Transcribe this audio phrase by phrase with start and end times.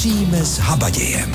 [0.00, 1.34] Vaříme s habadějem.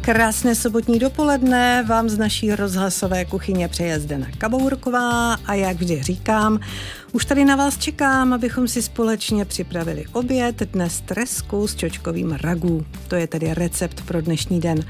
[0.00, 6.60] Krásné sobotní dopoledne vám z naší rozhlasové kuchyně přeje Zdena Kabourková a jak vždy říkám,
[7.12, 12.86] už tady na vás čekám, abychom si společně připravili oběd, dnes tresku s čočkovým ragu.
[13.08, 14.80] To je tedy recept pro dnešní den.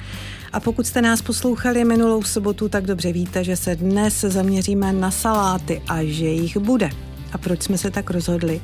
[0.52, 5.10] A pokud jste nás poslouchali minulou sobotu, tak dobře víte, že se dnes zaměříme na
[5.10, 6.90] saláty a že jich bude.
[7.32, 8.60] A proč jsme se tak rozhodli?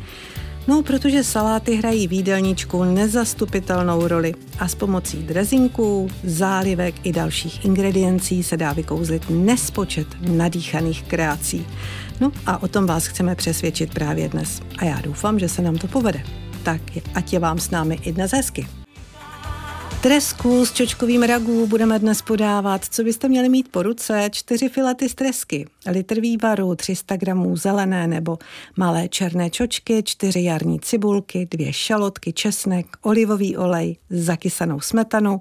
[0.69, 7.65] No, protože saláty hrají v jídelníčku nezastupitelnou roli a s pomocí drezinků, zálivek i dalších
[7.65, 11.67] ingrediencí se dá vykouzlit nespočet nadýchaných kreací.
[12.21, 14.61] No a o tom vás chceme přesvědčit právě dnes.
[14.79, 16.23] A já doufám, že se nám to povede.
[16.63, 16.81] Tak
[17.15, 18.67] ať je vám s námi i dnes hezky.
[20.03, 22.85] Tresku s čočkovým ragů budeme dnes podávat.
[22.85, 24.29] Co byste měli mít po ruce?
[24.33, 28.39] Čtyři filety z tresky, litr vývaru, 300 gramů zelené nebo
[28.77, 35.41] malé černé čočky, čtyři jarní cibulky, dvě šalotky, česnek, olivový olej, zakysanou smetanu,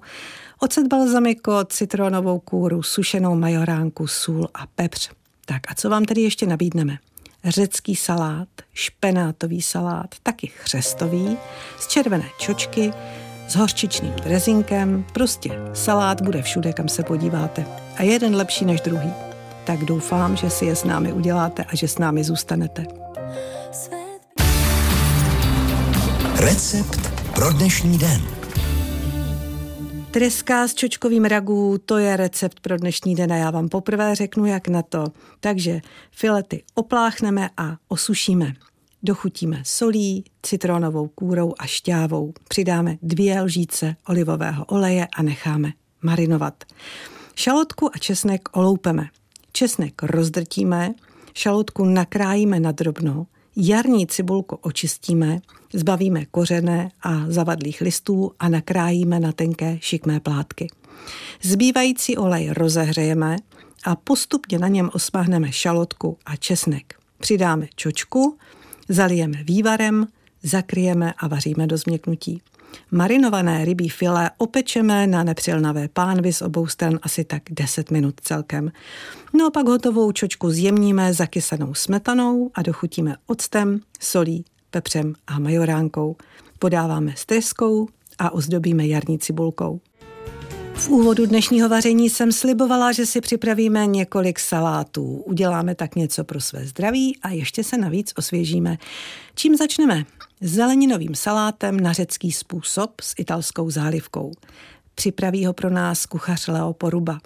[0.60, 5.10] ocet balzamiko, citronovou kůru, sušenou majoránku, sůl a pepř.
[5.46, 6.98] Tak a co vám tedy ještě nabídneme?
[7.46, 11.38] řecký salát, špenátový salát, taky chřestový,
[11.80, 12.94] z červené čočky,
[13.48, 17.66] s hořčičným drezinkem, prostě salát bude všude, kam se podíváte.
[17.96, 19.14] A jeden lepší než druhý.
[19.66, 22.86] Tak doufám, že si je s námi uděláte a že s námi zůstanete.
[26.40, 28.22] Recept pro dnešní den.
[30.12, 34.46] Treska s čočkovým ragů, to je recept pro dnešní den a já vám poprvé řeknu,
[34.46, 35.06] jak na to.
[35.40, 35.80] Takže
[36.12, 38.54] filety opláchneme a osušíme.
[39.04, 42.34] Dochutíme solí, citronovou kůrou a šťávou.
[42.48, 46.64] Přidáme dvě lžíce olivového oleje a necháme marinovat.
[47.36, 49.10] Šalotku a česnek oloupeme.
[49.52, 50.94] Česnek rozdrtíme,
[51.34, 55.40] šalotku nakrájíme na drobno, jarní cibulku očistíme,
[55.74, 60.68] zbavíme kořené a zavadlých listů a nakrájíme na tenké šikmé plátky.
[61.42, 63.36] Zbývající olej rozehřejeme
[63.86, 66.94] a postupně na něm osmahneme šalotku a česnek.
[67.20, 68.38] Přidáme čočku,
[68.90, 70.08] Zalijeme vývarem,
[70.44, 72.42] zakryjeme a vaříme do změknutí.
[72.92, 78.72] Marinované rybí filé opečeme na nepřilnavé pánvi z obou stran asi tak 10 minut celkem.
[79.34, 86.16] No a pak hotovou čočku zjemníme zakysanou smetanou a dochutíme octem, solí, pepřem a majoránkou.
[86.60, 87.88] Podáváme s treskou
[88.20, 89.80] a ozdobíme jarní cibulkou.
[90.78, 95.24] V úvodu dnešního vaření jsem slibovala, že si připravíme několik salátů.
[95.26, 98.78] Uděláme tak něco pro své zdraví a ještě se navíc osvěžíme.
[99.36, 100.06] Čím začneme?
[100.42, 104.32] Zeleninovým salátem na řecký způsob s italskou zálivkou.
[104.96, 107.20] Připraví ho pro nás kuchař Leo Poruba,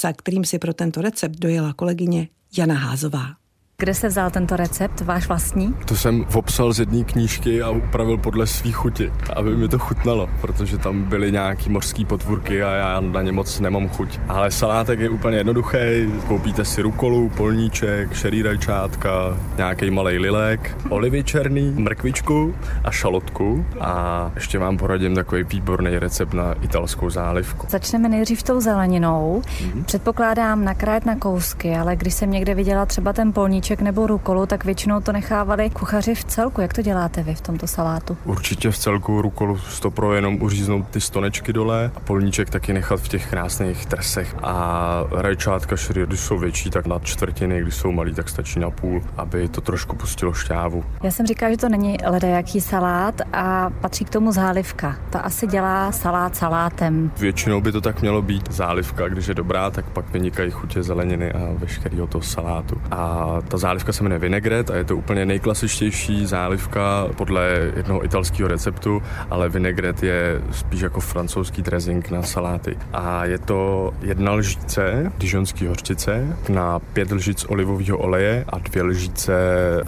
[0.00, 2.28] za kterým si pro tento recept dojela kolegyně
[2.58, 3.45] Jana Házová.
[3.78, 5.74] Kde se vzal tento recept, váš vlastní?
[5.84, 10.28] To jsem opsal z jedné knížky a upravil podle svých chuti, aby mi to chutnalo,
[10.40, 14.20] protože tam byly nějaký mořský potvůrky a já na ně moc nemám chuť.
[14.28, 15.78] Ale salátek je úplně jednoduchý,
[16.26, 19.10] koupíte si rukolu, polníček, šerý rajčátka,
[19.56, 22.54] nějaký malý lilek, olivy černý, mrkvičku
[22.84, 27.66] a šalotku a ještě vám poradím takový výborný recept na italskou zálivku.
[27.70, 29.42] Začneme nejdřív tou zeleninou.
[29.44, 29.84] Mm-hmm.
[29.84, 34.46] Předpokládám nakrájet na kousky, ale když jsem někde viděla třeba ten polníček, koníček nebo rukolu,
[34.46, 36.60] tak většinou to nechávali kuchaři v celku.
[36.60, 38.16] Jak to děláte vy v tomto salátu?
[38.24, 43.08] Určitě v celku rukolu pro jenom uříznout ty stonečky dole a polníček taky nechat v
[43.08, 44.36] těch krásných trsech.
[44.42, 48.70] A rajčátka šry, když jsou větší, tak na čtvrtiny, když jsou malý, tak stačí na
[48.70, 50.84] půl, aby to trošku pustilo šťávu.
[51.02, 54.96] Já jsem říkal, že to není ledajaký salát a patří k tomu zálivka.
[55.10, 57.10] Ta asi dělá salát salátem.
[57.18, 58.52] Většinou by to tak mělo být.
[58.52, 62.80] Zálivka, když je dobrá, tak pak vynikají chutě zeleniny a veškerého toho salátu.
[62.90, 68.04] A ta ta zálivka se jmenuje vinegret a je to úplně nejklasičtější zálivka podle jednoho
[68.04, 72.78] italského receptu, ale vinegret je spíš jako francouzský dressing na saláty.
[72.92, 79.34] A je to jedna lžíce dižonský hořčice na pět lžic olivového oleje a dvě lžíce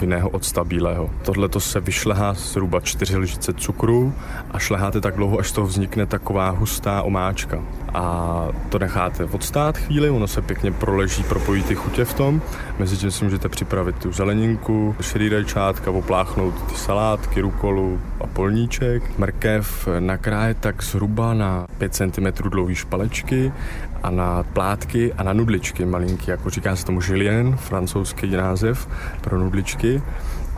[0.00, 1.10] vinného octa bílého.
[1.22, 4.14] Tohle to se vyšlehá zhruba čtyři lžice cukru
[4.50, 7.62] a šleháte tak dlouho, až toho vznikne taková hustá omáčka.
[7.98, 12.42] A to necháte odstát chvíli, ono se pěkně proleží, propojí ty chutě v tom.
[12.78, 19.18] Mezitím si můžete připravit tu zeleninku, šedý rajčátka, opláchnout ty salátky, rukolu a polníček.
[19.18, 23.52] Mrkev nakrájet tak zhruba na 5 cm dlouhý špalečky
[24.02, 28.88] a na plátky a na nudličky malinký, jako říká se tomu žilien, francouzský název
[29.20, 30.02] pro nudličky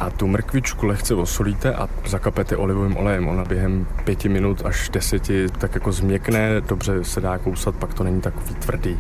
[0.01, 3.29] a tu mrkvičku lehce osolíte a zakapete olivovým olejem.
[3.29, 8.05] Ona během pěti minut až deseti tak jako změkne, dobře se dá kousat, pak to
[8.05, 8.99] není takový tvrdý.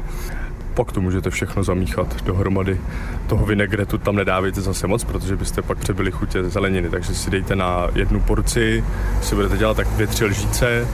[0.74, 2.80] pak to můžete všechno zamíchat dohromady.
[3.26, 7.56] Toho vinegretu tam nedávejte zase moc, protože byste pak přebyli chutě zeleniny, takže si dejte
[7.56, 8.84] na jednu porci,
[9.22, 10.86] si budete dělat tak dvě, tři lžíce,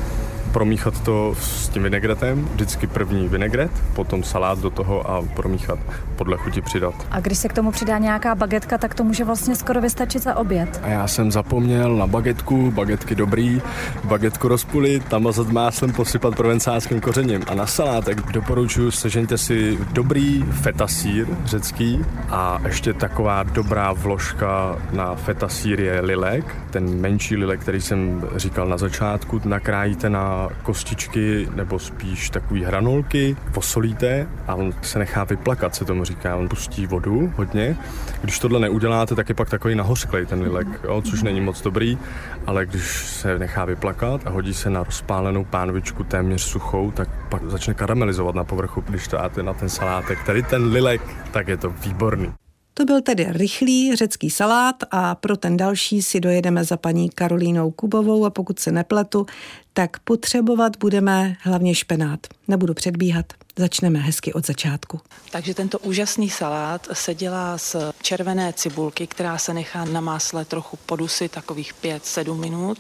[0.53, 2.49] promíchat to s tím vinegretem.
[2.55, 5.79] Vždycky první vinegret, potom salát do toho a promíchat,
[6.17, 6.95] podle chuti přidat.
[7.11, 10.37] A když se k tomu přidá nějaká bagetka, tak to může vlastně skoro vystačit za
[10.37, 10.81] oběd.
[10.83, 13.63] A já jsem zapomněl na bagetku, bagetky dobrý,
[14.05, 17.43] bagetku rozpulit, tamazat máslem, posypat provencánským kořením.
[17.47, 24.77] A na salátek doporučuji, sežeňte si dobrý feta sír řecký a ještě taková dobrá vložka
[24.93, 26.55] na feta sír je lilek.
[26.71, 33.37] Ten menší lilek, který jsem říkal na začátku, nakrájíte na kostičky nebo spíš takové hranolky,
[33.55, 36.37] posolíte a on se nechá vyplakat, se tomu říká.
[36.37, 37.77] On pustí vodu hodně.
[38.21, 41.99] Když tohle neuděláte, tak je pak takový nahořklej ten lilek, jo, což není moc dobrý,
[42.47, 47.51] ale když se nechá vyplakat a hodí se na rozpálenou pánvičku téměř suchou, tak pak
[47.51, 50.25] začne karamelizovat na povrchu, když to dáte na ten salátek.
[50.27, 52.33] Tady ten lilek, tak je to výborný.
[52.79, 57.71] To byl tedy rychlý řecký salát a pro ten další si dojedeme za paní Karolínou
[57.71, 59.27] Kubovou a pokud se nepletu,
[59.77, 62.21] tak potřebovat budeme hlavně špenát.
[62.49, 63.27] Nebudu předbíhat,
[63.57, 65.01] začneme hezky od začátku.
[65.31, 70.79] Takže tento úžasný salát se dělá z červené cibulky, která se nechá na másle trochu
[70.87, 72.79] podusit, takových 5-7 minut.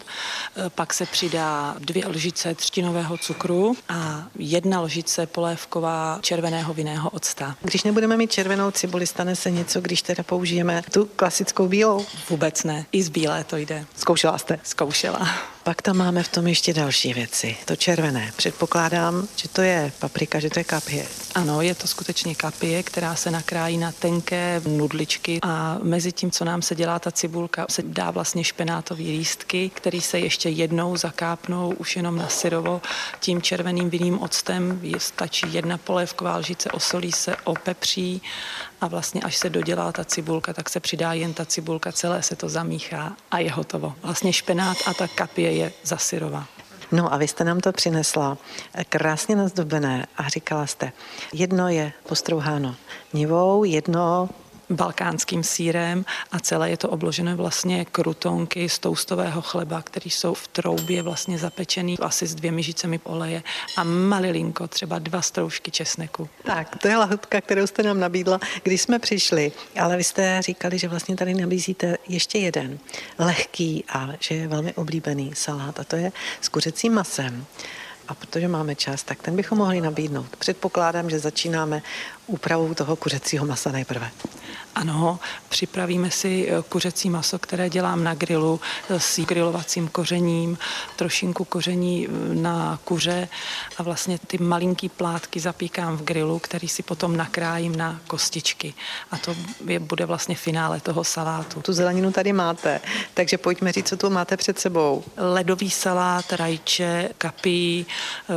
[0.68, 7.56] Pak se přidá dvě lžice třtinového cukru a jedna lžice polévková červeného vinného octa.
[7.60, 12.06] Když nebudeme mít červenou cibuli, stane se něco, když teda použijeme tu klasickou bílou?
[12.30, 13.86] Vůbec ne, i z bílé to jde.
[13.96, 14.58] Zkoušela jste?
[14.62, 15.55] Zkoušela.
[15.66, 17.56] Pak tam máme v tom ještě další věci.
[17.64, 18.32] To červené.
[18.36, 21.06] Předpokládám, že to je paprika, že to je kapie.
[21.34, 26.44] Ano, je to skutečně kapie, která se nakrájí na tenké nudličky a mezi tím, co
[26.44, 31.74] nám se dělá ta cibulka, se dá vlastně špenátový lístky, který se ještě jednou zakápnou
[31.78, 32.82] už jenom na syrovo
[33.20, 34.80] tím červeným vinným octem.
[34.82, 38.22] Je, stačí jedna polévková lžice, osolí se, opepří
[38.80, 42.36] a vlastně až se dodělá ta cibulka, tak se přidá jen ta cibulka, celé se
[42.36, 43.94] to zamíchá a je hotovo.
[44.02, 46.46] Vlastně špenát a ta kapie je zasyrová.
[46.92, 48.38] No a vy jste nám to přinesla
[48.88, 50.92] krásně nazdobené a říkala jste,
[51.32, 52.74] jedno je postrouháno
[53.12, 54.28] nivou, jedno
[54.70, 60.48] balkánským sírem a celé je to obložené vlastně krutonky z toustového chleba, který jsou v
[60.48, 63.42] troubě vlastně zapečený asi s dvěmi žicemi oleje
[63.76, 66.28] a malilinko, třeba dva stroužky česneku.
[66.44, 70.78] Tak, to je lahutka, kterou jste nám nabídla, když jsme přišli, ale vy jste říkali,
[70.78, 72.78] že vlastně tady nabízíte ještě jeden
[73.18, 77.46] lehký a že je velmi oblíbený salát a to je s kuřecím masem.
[78.08, 80.36] A protože máme čas, tak ten bychom mohli nabídnout.
[80.36, 81.82] Předpokládám, že začínáme
[82.26, 84.10] úpravou toho kuřecího masa nejprve.
[84.76, 85.18] Ano,
[85.48, 90.58] připravíme si eh, kuřecí maso, které dělám na grilu eh, s grilovacím kořením,
[90.96, 93.28] trošinku koření eh, na kuře
[93.78, 98.74] a vlastně ty malinký plátky zapíkám v grilu, který si potom nakrájím na kostičky.
[99.10, 99.36] A to
[99.66, 101.62] je, bude vlastně finále toho salátu.
[101.62, 102.80] Tu zeleninu tady máte,
[103.14, 105.04] takže pojďme říct, co tu máte před sebou.
[105.16, 107.86] Ledový salát, rajče, kapí,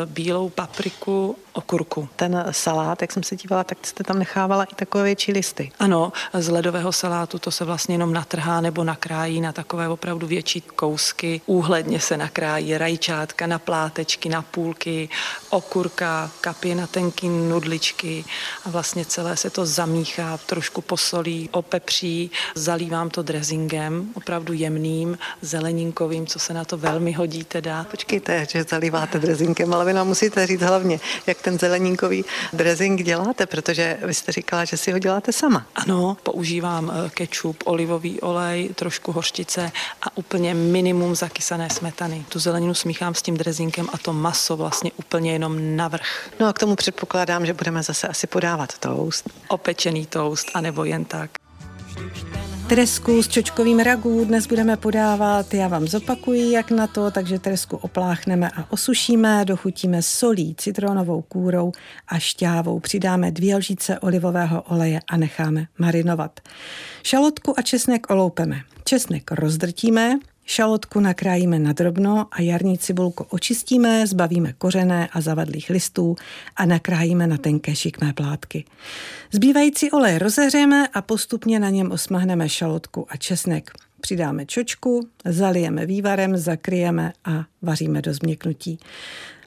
[0.05, 2.09] bílou papriku, okurku.
[2.15, 5.71] Ten salát, jak jsem se dívala, tak jste tam nechávala i takové větší listy.
[5.79, 10.61] Ano, z ledového salátu to se vlastně jenom natrhá nebo nakrájí na takové opravdu větší
[10.61, 11.41] kousky.
[11.45, 15.09] Úhledně se nakrájí rajčátka na plátečky, na půlky,
[15.49, 18.25] okurka, kapě na tenký nudličky
[18.65, 26.27] a vlastně celé se to zamíchá, trošku posolí, opepří, zalívám to dressingem, opravdu jemným, zeleninkovým,
[26.27, 27.83] co se na to velmi hodí teda.
[27.91, 33.45] Počkejte, že zalíváte dressingem, ale vy nám musíte říct hlavně, jak ten zeleninkový dressing děláte,
[33.45, 35.65] protože vy jste říkala, že si ho děláte sama.
[35.75, 42.25] Ano, používám eh, kečup, olivový olej, trošku hořčice a úplně minimum zakysané smetany.
[42.29, 46.29] Tu zeleninu smíchám s tím drezinkem a to maso vlastně úplně jenom navrch.
[46.39, 49.29] No a k tomu předpokládám, že budeme zase asi podávat toast.
[49.47, 51.31] Opečený toast, anebo jen tak.
[52.69, 55.53] Tresku s čočkovým ragu dnes budeme podávat.
[55.53, 61.71] Já vám zopakuji, jak na to, takže tresku opláchneme a osušíme, dochutíme solí, citronovou kůrou
[62.07, 62.79] a šťávou.
[62.79, 66.39] Přidáme dvě lžíce olivového oleje a necháme marinovat.
[67.03, 68.61] Šalotku a česnek oloupeme.
[68.83, 70.19] Česnek rozdrtíme,
[70.49, 76.15] Šalotku nakrájíme na drobno a jarní cibulku očistíme, zbavíme kořené a zavadlých listů
[76.55, 78.65] a nakrájíme na tenké šikmé plátky.
[79.31, 83.71] Zbývající olej rozehřejeme a postupně na něm osmahneme šalotku a česnek.
[84.01, 88.79] Přidáme čočku, zalijeme vývarem, zakryjeme a vaříme do změknutí.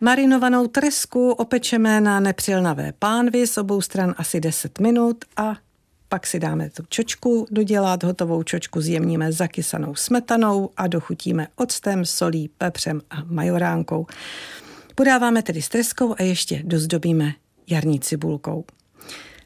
[0.01, 5.57] Marinovanou tresku opečeme na nepřilnavé pánvi z obou stran asi 10 minut a
[6.13, 12.51] pak si dáme tu čočku dodělat, hotovou čočku zjemníme zakysanou smetanou a dochutíme octem, solí,
[12.59, 14.07] pepřem a majoránkou.
[14.95, 17.33] Podáváme tedy s treskou a ještě dozdobíme
[17.67, 18.65] jarní cibulkou.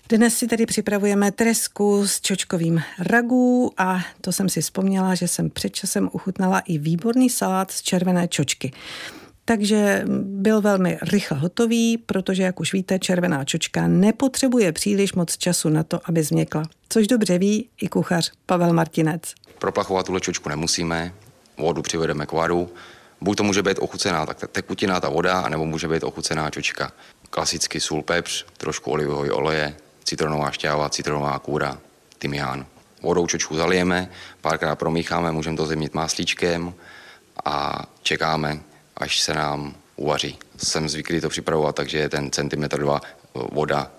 [0.08, 5.50] Dnes si tedy připravujeme tresku s čočkovým ragu a to jsem si vzpomněla, že jsem
[5.50, 8.72] před časem uchutnala i výborný salát z červené čočky.
[9.48, 15.68] Takže byl velmi rychle hotový, protože, jak už víte, červená čočka nepotřebuje příliš moc času
[15.68, 16.62] na to, aby změkla.
[16.88, 19.34] Což dobře ví i kuchař Pavel Martinec.
[19.58, 21.12] Proplachovat tuhle čočku nemusíme,
[21.58, 22.70] vodu přivedeme k varu.
[23.20, 26.92] Buď to může být ochucená tak tekutiná ta voda, anebo může být ochucená čočka.
[27.30, 31.78] Klasicky sůl, pepř, trošku olivového oleje, citronová šťáva, citronová kůra,
[32.18, 32.66] tymián.
[33.02, 34.10] Vodou čočku zalijeme,
[34.40, 36.74] párkrát promícháme, můžeme to zemnit máslíčkem
[37.44, 38.60] a čekáme,
[38.96, 40.38] až se nám uvaří.
[40.56, 43.00] Jsem zvyklý to připravovat, takže je ten centimetr dva
[43.34, 43.90] voda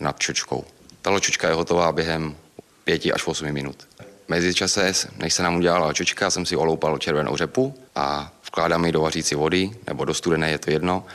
[0.00, 0.64] nad čočkou.
[1.02, 2.36] Ta ločočka je hotová během
[2.84, 3.88] pěti až 8 minut.
[4.28, 8.92] Mezi čase, než se nám udělala čočka, jsem si oloupal červenou řepu a vkládám ji
[8.92, 11.06] do vařící vody, nebo do studené, je to jedno,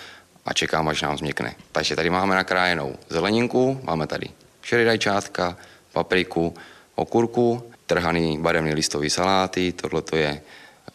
[0.45, 1.55] a čekám, až nám změkne.
[1.71, 4.29] Takže tady máme nakrájenou zeleninku, máme tady
[4.61, 5.57] šery rajčátka,
[5.93, 6.53] papriku,
[6.95, 10.41] okurku, trhaný barevný listový saláty, tohle je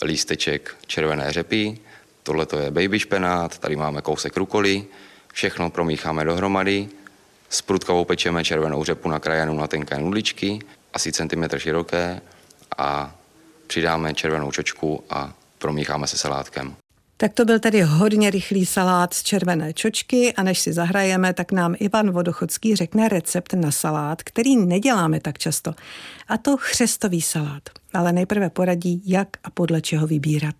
[0.04, 1.78] lísteček červené řepy,
[2.24, 4.84] tohle je baby špenát, tady máme kousek rukoly,
[5.32, 6.88] všechno promícháme dohromady,
[7.48, 10.58] s prudkavou pečeme červenou řepu nakrájenou na tenké nudličky,
[10.94, 12.20] asi centimetr široké
[12.78, 13.14] a
[13.66, 16.74] přidáme červenou čočku a promícháme se salátkem.
[17.16, 21.52] Tak to byl tedy hodně rychlý salát z červené čočky a než si zahrajeme, tak
[21.52, 25.74] nám Ivan Vodochodský řekne recept na salát, který neděláme tak často.
[26.28, 27.62] A to chřestový salát.
[27.94, 30.54] Ale nejprve poradí, jak a podle čeho vybírat.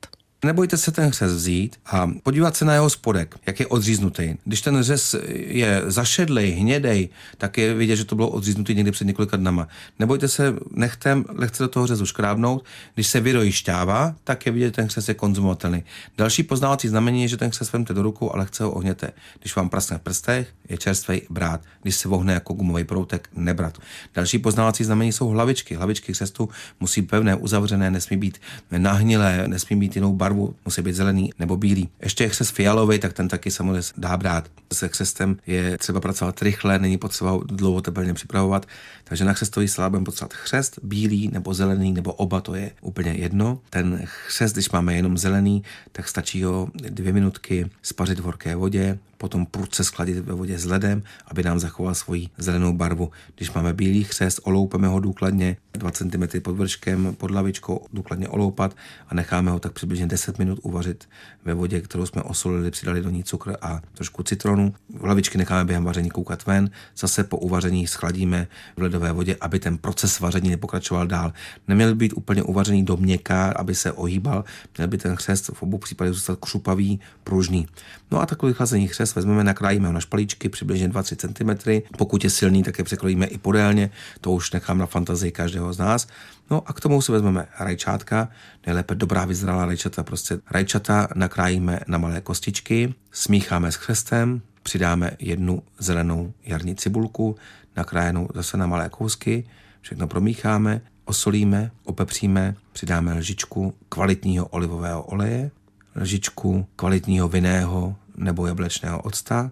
[0.44, 4.34] Nebojte se ten řez vzít a podívat se na jeho spodek, jak je odříznutý.
[4.44, 7.08] Když ten řez je zašedlej, hnědej,
[7.38, 9.68] tak je vidět, že to bylo odříznutý někdy před několika dnama.
[9.98, 12.64] Nebojte se, nechte lehce do toho řezu škrábnout.
[12.94, 15.84] Když se vyrojí šťáva, tak je vidět, že ten řez je konzumovatelný.
[16.18, 19.10] Další poznávací znamení je, že ten řez vemte do rukou a lehce ho ohněte.
[19.40, 21.60] Když vám praskne v prstech, je čerstvý brát.
[21.82, 23.78] Když se vohne jako gumový proutek, nebrat.
[24.14, 25.74] Další poznávací znamení jsou hlavičky.
[25.74, 26.48] Hlavičky křestu
[26.80, 28.40] musí pevné, uzavřené, nesmí být
[28.78, 31.88] nahnilé, nesmí být jinou barvu barvu, musí být zelený nebo bílý.
[32.02, 34.48] Ještě křest fialový, tak ten taky samozřejmě dá brát.
[34.72, 38.66] Se křestem je třeba pracovat rychle, není potřeba ho dlouho teplně připravovat,
[39.04, 43.12] takže na křestový salát budeme potřebovat křest, bílý nebo zelený, nebo oba, to je úplně
[43.12, 43.58] jedno.
[43.70, 45.62] Ten křest, když máme jenom zelený,
[45.92, 50.64] tak stačí ho dvě minutky spařit v horké vodě, potom prudce skladit ve vodě s
[50.64, 53.10] ledem, aby nám zachoval svoji zelenou barvu.
[53.36, 58.76] Když máme bílý chřest, oloupeme ho důkladně 2 cm pod vrškem, pod lavičkou důkladně oloupat
[59.08, 61.08] a necháme ho tak přibližně 10 minut uvařit
[61.44, 64.74] ve vodě, kterou jsme osolili, přidali do ní cukr a trošku citronu.
[65.00, 69.78] Lavičky necháme během vaření koukat ven, zase po uvaření schladíme v ledové vodě, aby ten
[69.78, 71.32] proces vaření nepokračoval dál.
[71.68, 74.44] Neměl být úplně uvařený do měkká, aby se ohýbal,
[74.76, 77.66] měl by ten chřest v obou případech zůstat křupavý, pružný.
[78.10, 81.86] No a takový chlazený chřest vezmeme, nakrájíme ho na špalíčky přibližně 2-3 cm.
[81.98, 83.90] Pokud je silný, tak je překrojíme i podélně,
[84.20, 86.06] to už nechám na fantazii každého z nás.
[86.50, 88.28] No a k tomu si vezmeme rajčátka,
[88.66, 95.62] nejlépe dobrá vyzralá rajčata, prostě rajčata nakrájíme na malé kostičky, smícháme s chřestem, přidáme jednu
[95.78, 97.36] zelenou jarní cibulku,
[97.76, 99.44] nakrájenou zase na malé kousky,
[99.80, 105.50] všechno promícháme, osolíme, opepříme, přidáme lžičku kvalitního olivového oleje,
[105.96, 109.50] lžičku kvalitního vinného nebo jablečného octa,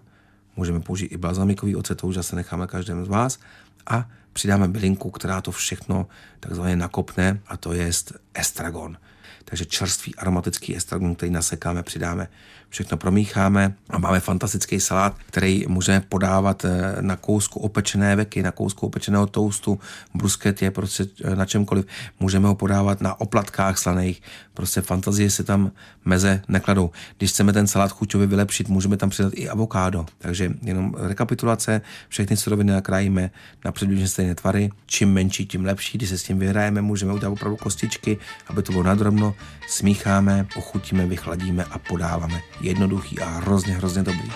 [0.55, 3.39] můžeme použít i balzamikový ocet, to už zase necháme každém z vás
[3.87, 6.07] a přidáme bylinku, která to všechno
[6.39, 7.91] takzvaně nakopne a to je
[8.33, 8.97] estragon.
[9.45, 12.27] Takže čerstvý aromatický estragon, který nasekáme, přidáme
[12.73, 18.51] všechno promícháme a máme fantastický salát, který můžeme podávat eh, na kousku opečené veky, na
[18.51, 19.79] kousku opečeného toustu,
[20.13, 21.85] brusket je prostě eh, na čemkoliv.
[22.19, 24.21] Můžeme ho podávat na oplatkách slaných,
[24.53, 25.71] prostě fantazie se tam
[26.05, 26.91] meze nekladou.
[27.17, 30.05] Když chceme ten salát chuťově vylepšit, můžeme tam přidat i avokádo.
[30.17, 33.31] Takže jenom rekapitulace, všechny suroviny nakrájíme
[33.65, 34.69] na přibližně stejné tvary.
[34.85, 35.97] Čím menší, tím lepší.
[35.97, 39.35] Když se s tím vyhrajeme, můžeme udělat opravdu kostičky, aby to bylo nadrobno.
[39.67, 44.31] Smícháme, ochutíme, vychladíme a podáváme jednoduchý a hrozně, hrozně dobrý.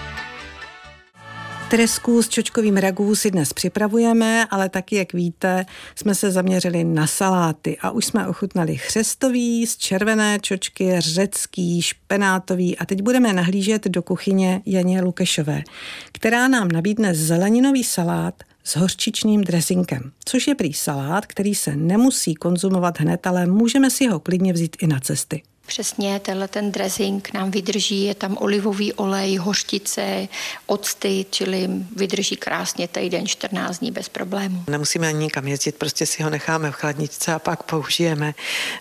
[1.70, 5.66] Tresku s čočkovým ragů si dnes připravujeme, ale taky, jak víte,
[5.96, 12.78] jsme se zaměřili na saláty a už jsme ochutnali chřestový z červené čočky, řecký, špenátový
[12.78, 15.64] a teď budeme nahlížet do kuchyně Janě Lukešové,
[16.12, 22.36] která nám nabídne zeleninový salát s hořčičným dresinkem, což je prý salát, který se nemusí
[22.36, 25.44] konzumovat hned, ale můžeme si ho klidně vzít i na cesty.
[25.68, 30.28] Přesně tenhle ten dressing nám vydrží, je tam olivový olej, hořtice,
[30.66, 34.64] octy, čili vydrží krásně týden, 14 dní bez problému.
[34.68, 38.34] Nemusíme ani nikam jezdit, prostě si ho necháme v chladničce a pak použijeme.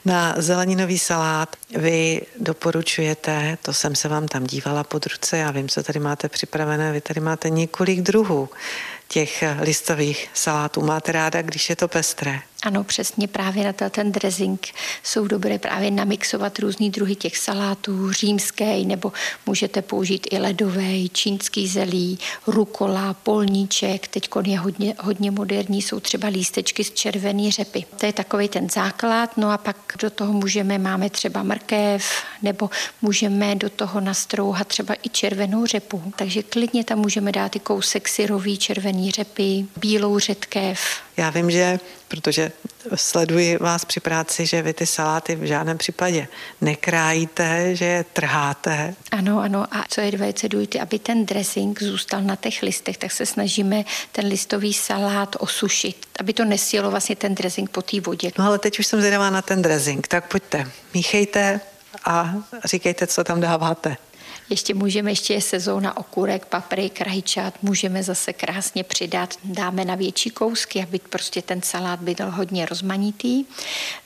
[0.05, 5.69] Na zeleninový salát vy doporučujete, to jsem se vám tam dívala pod ruce, já vím,
[5.69, 8.49] co tady máte připravené, vy tady máte několik druhů
[9.09, 10.81] těch listových salátů.
[10.81, 12.41] Máte ráda, když je to pestré?
[12.63, 14.67] Ano, přesně právě na ten dressing
[15.03, 19.13] jsou dobré právě namixovat různý druhy těch salátů, římské, nebo
[19.47, 26.29] můžete použít i ledové, čínský zelí, rukola, polníček, teď je hodně, hodně moderní, jsou třeba
[26.29, 27.85] lístečky z červený řepy.
[28.01, 32.05] To je takový ten základ, no a pak do toho můžeme, máme třeba mrkev,
[32.43, 32.71] nebo
[33.03, 38.09] můžeme do toho nastrouhat třeba i červenou řepu, takže klidně tam můžeme dát i kousek
[38.09, 40.81] syrový červený řepy, bílou řetkev,
[41.17, 42.53] já vím, že, protože
[42.95, 46.29] sleduji vás při práci, že vy ty saláty v žádném případě
[46.61, 48.95] nekrájíte, že je trháte.
[49.11, 49.67] Ano, ano.
[49.71, 53.85] A co je velice důležité, aby ten dressing zůstal na těch listech, tak se snažíme
[54.13, 58.31] ten listový salát osušit, aby to nesílo vlastně ten dressing po té vodě.
[58.39, 61.61] No ale teď už jsem zvědavá na ten dressing, tak pojďte, míchejte
[62.05, 62.35] a
[62.65, 63.97] říkejte, co tam dáváte.
[64.51, 70.31] Ještě můžeme, ještě je sezóna okurek, paprik, rajčat, můžeme zase krásně přidat, dáme na větší
[70.31, 73.45] kousky, aby prostě ten salát byl hodně rozmanitý.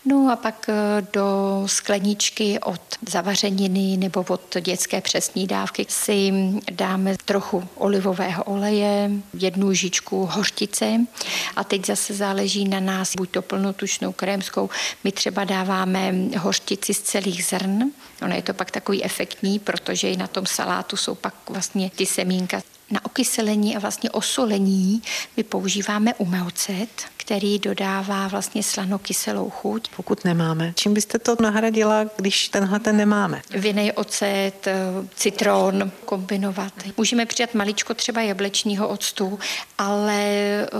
[0.04, 6.32] No a pak eh, do skleničky od zavařeniny nebo od dětské přesní dávky si
[6.70, 11.00] dáme trochu olivového oleje, jednu žičku hořtice.
[11.56, 14.70] A teď zase záleží na nás, buď to plnotučnou krémskou,
[15.04, 17.82] my třeba dáváme hořtici z celých zrn,
[18.22, 22.06] ono je to pak takový efektní, protože i na tom salátu jsou pak vlastně ty
[22.06, 25.02] semínka na okyselení a vlastně osolení
[25.36, 29.88] my používáme umeocet, který dodává vlastně slanokyselou chuť.
[29.96, 33.42] Pokud nemáme, čím byste to nahradila, když tenhle ten nemáme?
[33.50, 34.68] Vinej, ocet,
[35.14, 36.72] citron kombinovat.
[36.96, 39.38] Můžeme přidat maličko třeba jablečního octu,
[39.78, 40.24] ale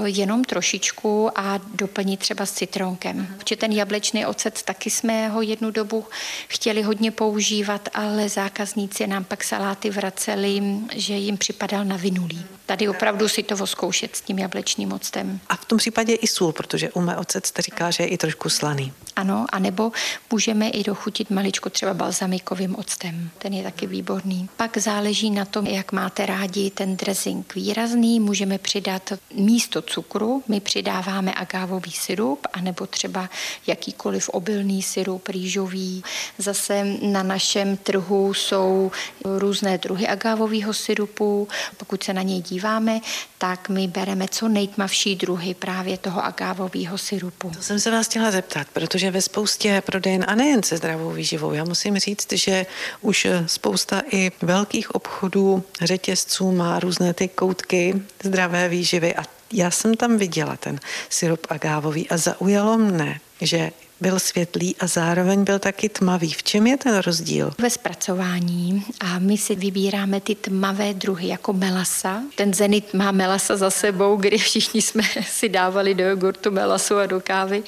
[0.05, 3.27] jenom trošičku a doplnit třeba s citronkem.
[3.39, 6.05] Protože ten jablečný ocet taky jsme ho jednu dobu
[6.49, 10.63] chtěli hodně používat, ale zákazníci nám pak saláty vraceli,
[10.95, 12.60] že jim připadal na vinulý.
[12.71, 15.41] Tady opravdu si to zkoušet s tím jablečným octem.
[15.49, 18.17] A v tom případě i sůl, protože u mé ocet jste říká, že je i
[18.17, 18.93] trošku slaný.
[19.17, 19.93] Ano, anebo
[20.33, 23.31] můžeme i dochutit maličko třeba balzamikovým octem.
[23.39, 24.49] Ten je taky výborný.
[24.57, 28.21] Pak záleží na tom, jak máte rádi ten dressing výrazný.
[28.21, 33.31] Můžeme přidat místo cukru, my přidáváme agávový syrup, anebo třeba
[33.67, 36.05] jakýkoliv obilný syrup, rýžový.
[36.39, 38.93] Zase na našem trhu jsou
[39.25, 41.49] různé druhy agávového syrupu.
[41.77, 43.01] Pokud se na něj díváme,
[43.39, 47.51] tak my bereme co nejtmavší druhy právě toho agávového syrupu.
[47.57, 51.53] To jsem se vás chtěla zeptat, protože ve spoustě prodejen a nejen se zdravou výživou,
[51.53, 52.67] já musím říct, že
[53.01, 59.95] už spousta i velkých obchodů, řetězců má různé ty koutky zdravé výživy a já jsem
[59.95, 63.71] tam viděla ten syrup agávový a zaujalo mne, že
[64.01, 66.33] byl světlý a zároveň byl taky tmavý.
[66.33, 67.51] V čem je ten rozdíl?
[67.59, 72.23] Ve zpracování a my si vybíráme ty tmavé druhy jako melasa.
[72.35, 77.07] Ten zenit má melasa za sebou, kdy všichni jsme si dávali do jogurtu melasu a
[77.07, 77.63] do kávy,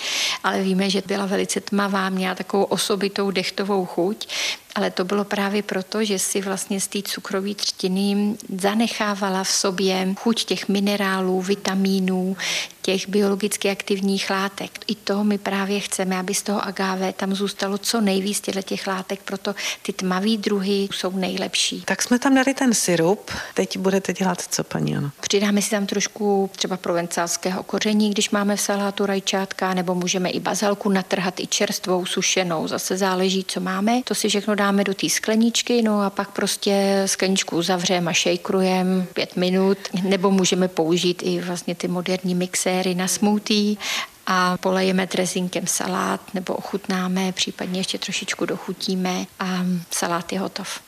[0.45, 4.29] ale víme, že byla velice tmavá, měla takovou osobitou dechtovou chuť.
[4.75, 10.15] Ale to bylo právě proto, že si vlastně z té cukrové třtiny zanechávala v sobě
[10.19, 12.37] chuť těch minerálů, vitamínů,
[12.83, 14.71] těch biologicky aktivních látek.
[14.87, 19.21] I to my právě chceme, aby z toho agáve tam zůstalo co nejvíc těch látek,
[19.25, 21.83] proto ty tmavé druhy jsou nejlepší.
[21.87, 25.11] Tak jsme tam dali ten syrup, teď budete dělat co, paní Ano?
[25.21, 30.41] Přidáme si tam trošku třeba provencálského koření, když máme v salátu rajčátka, nebo můžeme i
[30.41, 34.03] bazalku natrhat i čerstvou, sušenou, zase záleží, co máme.
[34.05, 39.07] To si všechno dáme do té skleničky, no a pak prostě skleničku zavřeme a šejkrujeme
[39.15, 43.77] pět minut, nebo můžeme použít i vlastně ty moderní mixéry na smoothie
[44.27, 50.81] a polejeme drezinkem salát nebo ochutnáme, případně ještě trošičku dochutíme a salát je hotov.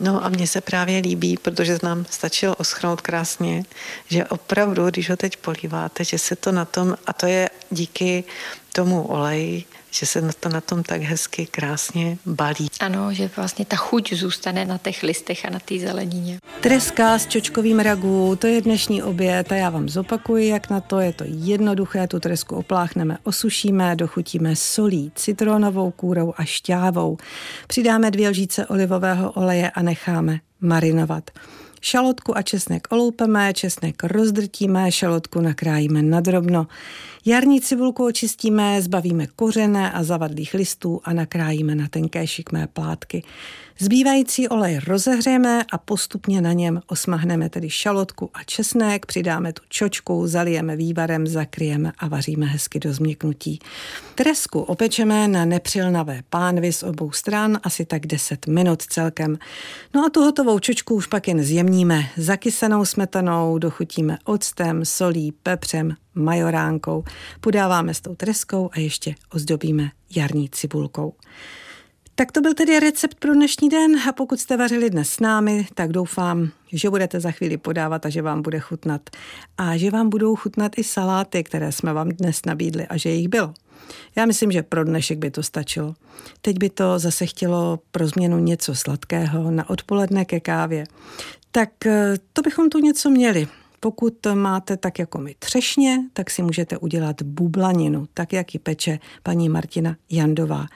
[0.00, 3.62] No a mně se právě líbí, protože nám stačilo oschnout krásně,
[4.08, 8.24] že opravdu, když ho teď políváte, že se to na tom, a to je díky
[8.72, 12.68] tomu oleji, že se to na tom tak hezky, krásně balí.
[12.80, 16.38] Ano, že vlastně ta chuť zůstane na těch listech a na té zelenině.
[16.60, 21.00] Treska s čočkovým ragu, to je dnešní oběd a já vám zopakuji, jak na to
[21.00, 22.06] je to jednoduché.
[22.06, 27.16] Tu tresku opláchneme, osušíme, dochutíme solí, citronovou kůrou a šťávou.
[27.66, 31.30] Přidáme dvě lžíce olivového oleje a necháme marinovat.
[31.80, 36.66] Šalotku a česnek oloupeme, česnek rozdrtíme, šalotku nakrájíme na drobno.
[37.24, 43.22] Jarní cibulku očistíme, zbavíme kořené a zavadlých listů a nakrájíme na tenké šikmé plátky.
[43.80, 50.26] Zbývající olej rozehřejeme a postupně na něm osmahneme tedy šalotku a česnek, přidáme tu čočku,
[50.26, 53.58] zalijeme vývarem, zakryjeme a vaříme hezky do změknutí.
[54.14, 59.38] Tresku opečeme na nepřilnavé pánvi z obou stran asi tak 10 minut celkem.
[59.94, 65.94] No a tu hotovou čočku už pak jen zjemníme zakysanou smetanou, dochutíme octem, solí, pepřem,
[66.14, 67.04] majoránkou,
[67.40, 71.14] podáváme s tou treskou a ještě ozdobíme jarní cibulkou.
[72.18, 75.66] Tak to byl tedy recept pro dnešní den a pokud jste vařili dnes s námi,
[75.74, 79.10] tak doufám, že budete za chvíli podávat a že vám bude chutnat.
[79.58, 83.28] A že vám budou chutnat i saláty, které jsme vám dnes nabídli a že jich
[83.28, 83.54] bylo.
[84.16, 85.94] Já myslím, že pro dnešek by to stačilo.
[86.42, 90.84] Teď by to zase chtělo pro změnu něco sladkého na odpoledne ke kávě.
[91.50, 93.48] Tak eh, to bychom tu něco měli.
[93.80, 98.98] Pokud máte tak jako my třešně, tak si můžete udělat bublaninu, tak jak ji peče
[99.22, 100.66] paní Martina Jandová.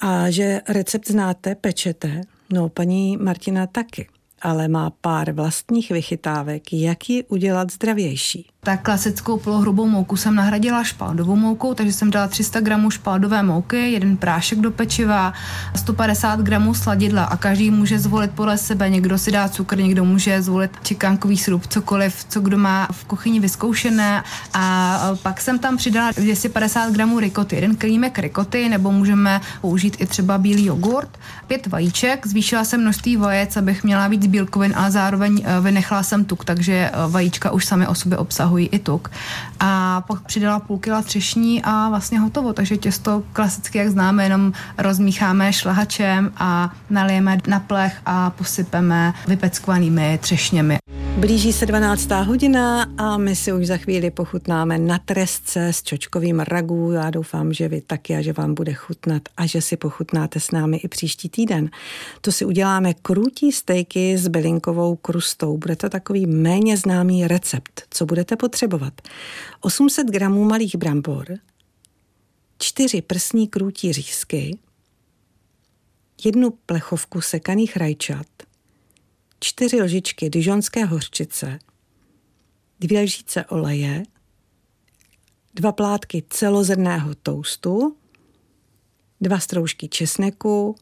[0.00, 2.20] A že recept znáte, pečete,
[2.52, 4.08] no paní Martina taky
[4.42, 8.46] ale má pár vlastních vychytávek, jak ji udělat zdravější.
[8.68, 13.92] Tak klasickou polohrubou mouku jsem nahradila špaldovou moukou, takže jsem dala 300 gramů špaldové mouky,
[13.92, 15.32] jeden prášek do pečiva,
[15.76, 18.90] 150 gramů sladidla a každý může zvolit podle sebe.
[18.90, 23.40] Někdo si dá cukr, někdo může zvolit čekánkový sirup, cokoliv, co kdo má v kuchyni
[23.40, 24.24] vyzkoušené.
[24.54, 30.06] A pak jsem tam přidala 250 gramů rikoty, jeden klímek rikoty, nebo můžeme použít i
[30.06, 35.42] třeba bílý jogurt, pět vajíček, zvýšila jsem množství vajec, abych měla víc bílkovin, ale zároveň
[35.44, 39.10] eh, vynechala jsem tuk, takže eh, vajíčka už sami o sobě obsahují i tuk.
[39.60, 42.52] A pak přidala půl kila třešní a vlastně hotovo.
[42.52, 50.18] Takže těsto klasicky, jak známe, jenom rozmícháme šlahačem a nalijeme na plech a posypeme vypeckovanými
[50.22, 50.78] třešněmi.
[51.20, 52.10] Blíží se 12.
[52.10, 56.92] hodina a my si už za chvíli pochutnáme na trestce s čočkovým ragu.
[56.92, 60.50] Já doufám, že vy taky a že vám bude chutnat a že si pochutnáte s
[60.50, 61.70] námi i příští týden.
[62.20, 65.58] To si uděláme krutí stejky s bylinkovou krustou.
[65.58, 67.82] Bude to takový méně známý recept.
[67.90, 69.00] Co budete potřebovat?
[69.60, 71.26] 800 gramů malých brambor,
[72.58, 74.58] 4 prsní krůtí řízky,
[76.24, 78.26] jednu plechovku sekaných rajčat,
[79.40, 81.58] čtyři lžičky dižonské hořčice,
[82.80, 84.02] dvě lžíce oleje,
[85.54, 87.96] dva plátky celozrného toustu,
[89.20, 90.76] dva stroužky česneku,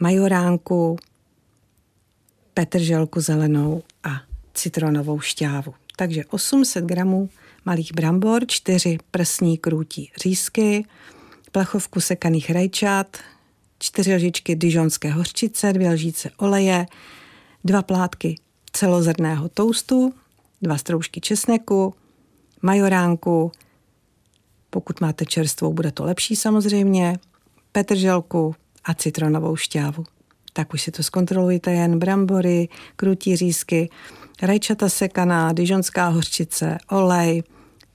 [0.00, 0.96] majoránku,
[2.54, 4.22] petrželku zelenou a
[4.54, 5.74] citronovou šťávu.
[5.96, 7.30] Takže 800 gramů
[7.64, 10.84] malých brambor, 4 prsní krůtí řízky,
[11.52, 13.16] plechovku sekaných rajčat,
[13.82, 16.86] čtyři lžičky dižonské hořčice, dvě lžíce oleje,
[17.64, 18.36] dva plátky
[18.72, 20.14] celozrného toustu,
[20.62, 21.94] dva stroužky česneku,
[22.62, 23.52] majoránku,
[24.70, 27.18] pokud máte čerstvou, bude to lepší samozřejmě,
[27.72, 30.04] petrželku a citronovou šťávu.
[30.52, 33.90] Tak už si to zkontrolujte jen brambory, krutí řízky,
[34.42, 37.42] rajčata sekaná, dižonská hořčice, olej,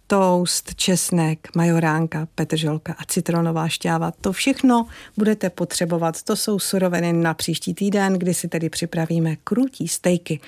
[0.07, 4.11] toast, česnek, majoránka, petržolka a citronová šťáva.
[4.21, 6.23] To všechno budete potřebovat.
[6.23, 10.39] To jsou suroviny na příští týden, kdy si tedy připravíme krutí stejky.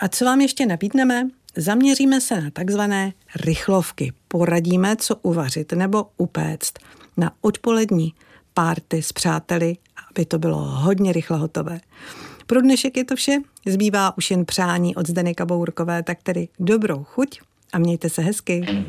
[0.00, 1.28] A co vám ještě nabídneme?
[1.56, 4.12] Zaměříme se na takzvané rychlovky.
[4.28, 6.78] Poradíme, co uvařit nebo upéct
[7.16, 8.14] na odpolední
[8.54, 9.76] párty s přáteli,
[10.10, 11.80] aby to bylo hodně rychle hotové.
[12.46, 13.38] Pro dnešek je to vše.
[13.66, 17.40] Zbývá už jen přání od Zdeny Kabourkové, tak tedy dobrou chuť
[17.72, 18.84] a mějte se hezky.